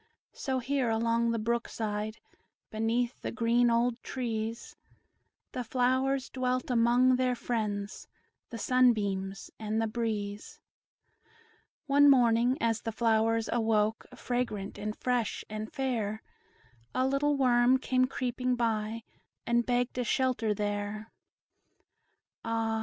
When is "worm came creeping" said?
17.37-18.55